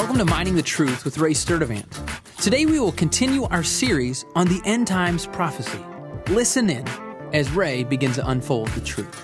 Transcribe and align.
to 0.00 0.24
Mining 0.24 0.54
the 0.54 0.62
Truth 0.62 1.04
with 1.04 1.16
Ray 1.18 1.32
Sturdivant. 1.32 1.86
Today 2.42 2.66
we 2.66 2.78
will 2.80 2.92
continue 2.92 3.44
our 3.44 3.62
series 3.62 4.24
on 4.34 4.48
the 4.48 4.60
end 4.64 4.86
times 4.86 5.26
prophecy. 5.26 5.78
Listen 6.28 6.68
in 6.68 6.86
as 7.32 7.50
Ray 7.52 7.84
begins 7.84 8.16
to 8.16 8.28
unfold 8.28 8.68
the 8.68 8.80
truth. 8.80 9.14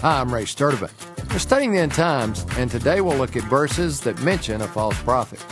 Hi, 0.00 0.20
I'm 0.20 0.34
Ray 0.34 0.44
Sturdivant. 0.44 0.92
We're 1.30 1.38
studying 1.38 1.72
the 1.72 1.78
end 1.78 1.92
times, 1.92 2.44
and 2.58 2.70
today 2.70 3.00
we'll 3.00 3.16
look 3.16 3.36
at 3.36 3.44
verses 3.44 4.00
that 4.00 4.20
mention 4.22 4.60
a 4.60 4.66
false 4.66 5.00
prophet. 5.02 5.42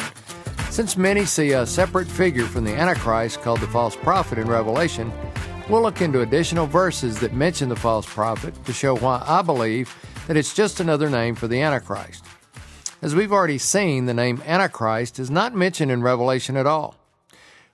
Since 0.70 0.96
many 0.96 1.24
see 1.26 1.52
a 1.52 1.64
separate 1.64 2.08
figure 2.08 2.46
from 2.46 2.64
the 2.64 2.74
Antichrist 2.74 3.40
called 3.40 3.60
the 3.60 3.68
false 3.68 3.96
prophet 3.96 4.36
in 4.36 4.46
Revelation, 4.48 5.12
we'll 5.70 5.82
look 5.82 6.02
into 6.02 6.20
additional 6.22 6.66
verses 6.66 7.18
that 7.20 7.32
mention 7.32 7.68
the 7.68 7.76
false 7.76 8.06
prophet 8.06 8.52
to 8.64 8.72
show 8.72 8.96
why 8.96 9.22
I 9.26 9.42
believe 9.42 9.94
that 10.26 10.36
it's 10.36 10.54
just 10.54 10.80
another 10.80 11.08
name 11.08 11.34
for 11.34 11.46
the 11.46 11.62
Antichrist. 11.62 12.24
As 13.02 13.16
we've 13.16 13.32
already 13.32 13.58
seen, 13.58 14.06
the 14.06 14.14
name 14.14 14.40
Antichrist 14.46 15.18
is 15.18 15.28
not 15.28 15.56
mentioned 15.56 15.90
in 15.90 16.04
Revelation 16.04 16.56
at 16.56 16.68
all. 16.68 16.94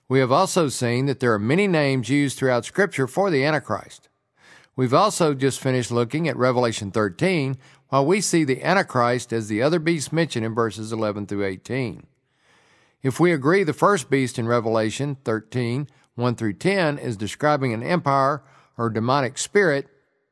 We 0.07 0.17
have 0.17 0.31
also 0.31 0.69
seen 0.69 1.05
that 1.05 1.19
there 1.19 1.31
are 1.35 1.39
many 1.39 1.67
names 1.67 2.09
used 2.09 2.35
throughout 2.35 2.65
Scripture 2.65 3.05
for 3.05 3.29
the 3.29 3.45
Antichrist. 3.45 4.09
We've 4.75 4.93
also 4.93 5.35
just 5.35 5.59
finished 5.59 5.91
looking 5.91 6.27
at 6.27 6.35
Revelation 6.35 6.89
13, 6.89 7.57
while 7.89 8.07
we 8.07 8.21
see 8.21 8.43
the 8.43 8.63
Antichrist 8.63 9.31
as 9.31 9.47
the 9.47 9.61
other 9.61 9.77
beast 9.77 10.11
mentioned 10.11 10.47
in 10.47 10.55
verses 10.55 10.91
11 10.91 11.27
through 11.27 11.45
18. 11.45 12.07
If 13.03 13.19
we 13.19 13.31
agree 13.31 13.63
the 13.63 13.71
first 13.71 14.09
beast 14.09 14.39
in 14.39 14.47
Revelation 14.47 15.15
13, 15.25 15.89
1 16.15 16.35
through 16.37 16.53
10, 16.53 16.97
is 16.97 17.15
describing 17.15 17.71
an 17.71 17.83
empire 17.83 18.41
or 18.79 18.89
demonic 18.89 19.37
spirit, 19.37 19.89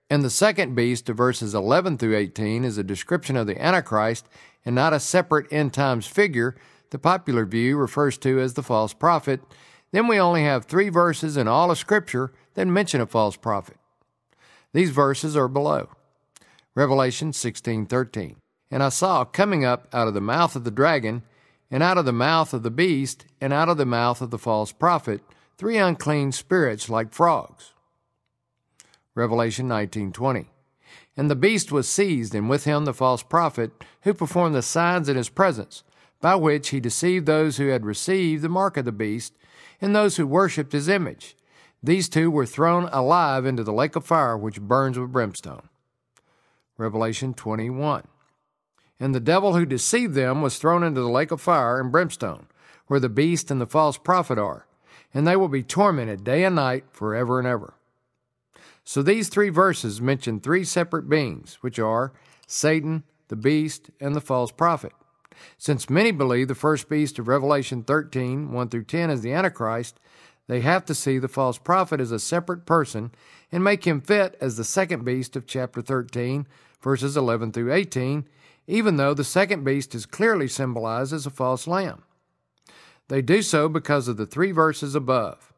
and 0.09 0.23
the 0.23 0.29
second 0.29 0.75
beast 0.75 1.09
of 1.09 1.17
verses 1.17 1.53
11 1.53 1.97
through 1.97 2.15
18 2.15 2.63
is 2.63 2.77
a 2.77 2.83
description 2.83 3.35
of 3.35 3.47
the 3.47 3.61
Antichrist 3.61 4.27
and 4.65 4.75
not 4.75 4.93
a 4.93 4.99
separate 4.99 5.51
end 5.51 5.73
times 5.73 6.07
figure 6.07 6.55
the 6.89 6.99
popular 6.99 7.45
view 7.45 7.77
refers 7.77 8.17
to 8.19 8.39
as 8.39 8.53
the 8.53 8.63
false 8.63 8.93
prophet, 8.93 9.41
then 9.91 10.07
we 10.07 10.19
only 10.19 10.43
have 10.43 10.65
three 10.65 10.89
verses 10.89 11.37
in 11.37 11.47
all 11.47 11.71
of 11.71 11.77
Scripture 11.77 12.31
that 12.53 12.67
mention 12.67 13.01
a 13.01 13.05
false 13.05 13.35
prophet. 13.35 13.77
These 14.73 14.91
verses 14.91 15.35
are 15.35 15.47
below. 15.47 15.89
Revelation 16.75 17.33
16:13. 17.33 18.37
And 18.69 18.83
I 18.83 18.89
saw 18.89 19.25
coming 19.25 19.65
up 19.65 19.87
out 19.93 20.07
of 20.07 20.13
the 20.13 20.21
mouth 20.21 20.55
of 20.55 20.63
the 20.63 20.71
dragon, 20.71 21.23
and 21.71 21.83
out 21.83 21.97
of 21.97 22.05
the 22.05 22.13
mouth 22.13 22.53
of 22.53 22.63
the 22.63 22.71
beast, 22.71 23.25
and 23.41 23.51
out 23.51 23.69
of 23.69 23.77
the 23.77 23.85
mouth 23.85 24.21
of 24.21 24.29
the 24.29 24.37
false 24.37 24.71
prophet, 24.71 25.21
three 25.57 25.77
unclean 25.77 26.31
spirits 26.31 26.89
like 26.89 27.13
frogs. 27.13 27.73
Revelation 29.17 29.67
19:20. 29.67 30.51
And 31.17 31.27
the 31.27 31.35
beast 31.35 31.71
was 31.71 31.89
seized, 31.89 32.35
and 32.35 32.47
with 32.47 32.65
him 32.65 32.85
the 32.85 32.93
false 32.93 33.23
prophet, 33.23 33.71
who 34.03 34.13
performed 34.13 34.53
the 34.53 34.61
signs 34.61 35.09
in 35.09 35.17
his 35.17 35.27
presence, 35.27 35.83
by 36.21 36.35
which 36.35 36.69
he 36.69 36.79
deceived 36.79 37.25
those 37.25 37.57
who 37.57 37.69
had 37.69 37.83
received 37.83 38.43
the 38.43 38.47
mark 38.47 38.77
of 38.77 38.85
the 38.85 38.91
beast, 38.91 39.33
and 39.81 39.95
those 39.95 40.17
who 40.17 40.27
worshipped 40.27 40.71
his 40.71 40.87
image. 40.87 41.35
These 41.81 42.09
two 42.09 42.29
were 42.29 42.45
thrown 42.45 42.89
alive 42.91 43.43
into 43.43 43.63
the 43.63 43.73
lake 43.73 43.95
of 43.95 44.05
fire 44.05 44.37
which 44.37 44.61
burns 44.61 44.99
with 44.99 45.11
brimstone. 45.11 45.67
Revelation 46.77 47.33
21. 47.33 48.07
And 48.99 49.15
the 49.15 49.19
devil 49.19 49.55
who 49.55 49.65
deceived 49.65 50.13
them 50.13 50.43
was 50.43 50.59
thrown 50.59 50.83
into 50.83 51.01
the 51.01 51.09
lake 51.09 51.31
of 51.31 51.41
fire 51.41 51.79
and 51.79 51.91
brimstone, 51.91 52.45
where 52.85 52.99
the 52.99 53.09
beast 53.09 53.49
and 53.49 53.59
the 53.59 53.65
false 53.65 53.97
prophet 53.97 54.37
are, 54.37 54.67
and 55.11 55.25
they 55.25 55.35
will 55.35 55.47
be 55.47 55.63
tormented 55.63 56.23
day 56.23 56.43
and 56.43 56.55
night 56.55 56.85
forever 56.91 57.39
and 57.39 57.47
ever. 57.47 57.73
So 58.87 59.03
these 59.03 59.27
three 59.27 59.49
verses 59.49 59.99
mention 59.99 60.39
three 60.39 60.63
separate 60.63 61.09
beings, 61.09 61.57
which 61.59 61.77
are 61.77 62.13
Satan, 62.47 63.03
the 63.27 63.35
beast, 63.35 63.89
and 63.99 64.15
the 64.15 64.21
false 64.21 64.49
prophet. 64.49 64.93
Since 65.57 65.89
many 65.89 66.11
believe 66.11 66.47
the 66.47 66.55
first 66.55 66.87
beast 66.87 67.19
of 67.19 67.27
Revelation 67.27 67.83
13, 67.83 68.53
1 68.53 68.69
through 68.69 68.85
10 68.85 69.09
is 69.09 69.19
the 69.19 69.33
Antichrist, 69.33 69.99
they 70.47 70.61
have 70.61 70.85
to 70.85 70.95
see 70.95 71.19
the 71.19 71.27
false 71.27 71.57
prophet 71.57 71.99
as 71.99 72.13
a 72.13 72.17
separate 72.17 72.65
person 72.65 73.11
and 73.51 73.61
make 73.61 73.85
him 73.85 73.99
fit 73.99 74.37
as 74.39 74.55
the 74.55 74.63
second 74.63 75.03
beast 75.03 75.35
of 75.35 75.45
chapter 75.45 75.81
13, 75.81 76.47
verses 76.81 77.17
11 77.17 77.51
through 77.51 77.73
18, 77.73 78.25
even 78.67 78.95
though 78.95 79.13
the 79.13 79.25
second 79.25 79.65
beast 79.65 79.93
is 79.95 80.05
clearly 80.05 80.47
symbolized 80.47 81.11
as 81.11 81.25
a 81.25 81.29
false 81.29 81.67
lamb. 81.67 82.03
They 83.09 83.21
do 83.21 83.41
so 83.41 83.67
because 83.67 84.07
of 84.07 84.15
the 84.15 84.25
three 84.25 84.53
verses 84.53 84.95
above. 84.95 85.51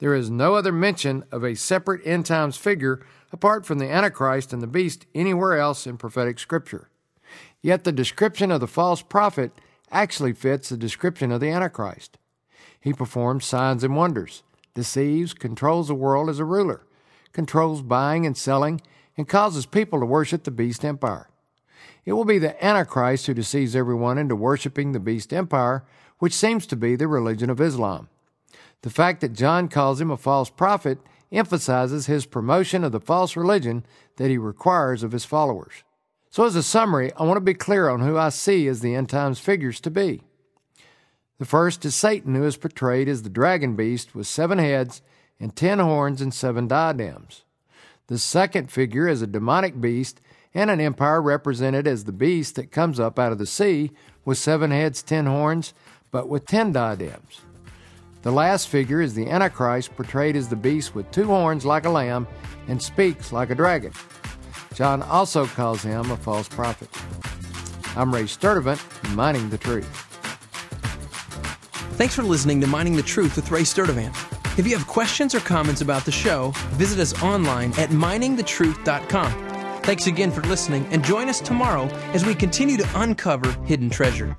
There 0.00 0.14
is 0.14 0.30
no 0.30 0.54
other 0.54 0.72
mention 0.72 1.24
of 1.30 1.44
a 1.44 1.54
separate 1.54 2.00
end 2.06 2.26
times 2.26 2.56
figure 2.56 3.04
apart 3.32 3.64
from 3.64 3.78
the 3.78 3.90
Antichrist 3.90 4.52
and 4.52 4.62
the 4.62 4.66
beast 4.66 5.06
anywhere 5.14 5.56
else 5.58 5.86
in 5.86 5.98
prophetic 5.98 6.38
scripture. 6.38 6.88
Yet 7.62 7.84
the 7.84 7.92
description 7.92 8.50
of 8.50 8.60
the 8.60 8.66
false 8.66 9.02
prophet 9.02 9.52
actually 9.92 10.32
fits 10.32 10.70
the 10.70 10.78
description 10.78 11.30
of 11.30 11.40
the 11.40 11.50
Antichrist. 11.50 12.16
He 12.80 12.94
performs 12.94 13.44
signs 13.44 13.84
and 13.84 13.94
wonders, 13.94 14.42
deceives, 14.74 15.34
controls 15.34 15.88
the 15.88 15.94
world 15.94 16.30
as 16.30 16.38
a 16.38 16.44
ruler, 16.44 16.86
controls 17.32 17.82
buying 17.82 18.24
and 18.24 18.36
selling, 18.36 18.80
and 19.18 19.28
causes 19.28 19.66
people 19.66 20.00
to 20.00 20.06
worship 20.06 20.44
the 20.44 20.50
beast 20.50 20.82
empire. 20.82 21.28
It 22.06 22.14
will 22.14 22.24
be 22.24 22.38
the 22.38 22.64
Antichrist 22.64 23.26
who 23.26 23.34
deceives 23.34 23.76
everyone 23.76 24.16
into 24.16 24.34
worshiping 24.34 24.92
the 24.92 25.00
beast 25.00 25.32
empire, 25.34 25.84
which 26.18 26.32
seems 26.32 26.66
to 26.66 26.76
be 26.76 26.96
the 26.96 27.06
religion 27.06 27.50
of 27.50 27.60
Islam. 27.60 28.08
The 28.82 28.90
fact 28.90 29.20
that 29.20 29.32
John 29.32 29.68
calls 29.68 30.00
him 30.00 30.10
a 30.10 30.16
false 30.16 30.50
prophet 30.50 30.98
emphasizes 31.32 32.06
his 32.06 32.26
promotion 32.26 32.82
of 32.82 32.92
the 32.92 33.00
false 33.00 33.36
religion 33.36 33.84
that 34.16 34.30
he 34.30 34.38
requires 34.38 35.02
of 35.02 35.12
his 35.12 35.24
followers. 35.24 35.84
So, 36.30 36.44
as 36.44 36.56
a 36.56 36.62
summary, 36.62 37.12
I 37.14 37.24
want 37.24 37.36
to 37.36 37.40
be 37.40 37.54
clear 37.54 37.88
on 37.88 38.00
who 38.00 38.16
I 38.16 38.28
see 38.28 38.68
as 38.68 38.80
the 38.80 38.94
end 38.94 39.08
times 39.08 39.38
figures 39.38 39.80
to 39.80 39.90
be. 39.90 40.22
The 41.38 41.44
first 41.44 41.84
is 41.84 41.94
Satan, 41.94 42.34
who 42.34 42.44
is 42.44 42.56
portrayed 42.56 43.08
as 43.08 43.22
the 43.22 43.30
dragon 43.30 43.74
beast 43.74 44.14
with 44.14 44.26
seven 44.26 44.58
heads 44.58 45.02
and 45.40 45.56
ten 45.56 45.78
horns 45.78 46.20
and 46.20 46.32
seven 46.32 46.68
diadems. 46.68 47.42
The 48.06 48.18
second 48.18 48.70
figure 48.70 49.08
is 49.08 49.22
a 49.22 49.26
demonic 49.26 49.80
beast 49.80 50.20
and 50.52 50.70
an 50.70 50.80
empire 50.80 51.22
represented 51.22 51.86
as 51.86 52.04
the 52.04 52.12
beast 52.12 52.56
that 52.56 52.72
comes 52.72 53.00
up 53.00 53.18
out 53.18 53.32
of 53.32 53.38
the 53.38 53.46
sea 53.46 53.90
with 54.24 54.36
seven 54.36 54.70
heads, 54.70 55.02
ten 55.02 55.26
horns, 55.26 55.72
but 56.10 56.28
with 56.28 56.46
ten 56.46 56.72
diadems. 56.72 57.40
The 58.22 58.30
last 58.30 58.68
figure 58.68 59.00
is 59.00 59.14
the 59.14 59.30
Antichrist, 59.30 59.96
portrayed 59.96 60.36
as 60.36 60.48
the 60.48 60.56
beast 60.56 60.94
with 60.94 61.10
two 61.10 61.24
horns 61.24 61.64
like 61.64 61.86
a 61.86 61.90
lamb 61.90 62.26
and 62.68 62.82
speaks 62.82 63.32
like 63.32 63.48
a 63.50 63.54
dragon. 63.54 63.92
John 64.74 65.02
also 65.02 65.46
calls 65.46 65.82
him 65.82 66.10
a 66.10 66.16
false 66.16 66.48
prophet. 66.48 66.90
I'm 67.96 68.14
Ray 68.14 68.24
Sturdivant, 68.24 68.80
Mining 69.14 69.48
the 69.48 69.58
Truth. 69.58 69.88
Thanks 71.96 72.14
for 72.14 72.22
listening 72.22 72.60
to 72.60 72.66
Mining 72.66 72.94
the 72.94 73.02
Truth 73.02 73.36
with 73.36 73.50
Ray 73.50 73.62
Sturdivant. 73.62 74.14
If 74.58 74.66
you 74.66 74.76
have 74.76 74.86
questions 74.86 75.34
or 75.34 75.40
comments 75.40 75.80
about 75.80 76.04
the 76.04 76.12
show, 76.12 76.52
visit 76.72 76.98
us 76.98 77.22
online 77.22 77.70
at 77.78 77.88
miningthetruth.com. 77.88 79.80
Thanks 79.82 80.06
again 80.06 80.30
for 80.30 80.42
listening, 80.42 80.86
and 80.90 81.02
join 81.02 81.28
us 81.30 81.40
tomorrow 81.40 81.86
as 82.12 82.26
we 82.26 82.34
continue 82.34 82.76
to 82.76 83.00
uncover 83.00 83.50
hidden 83.64 83.88
treasure. 83.88 84.36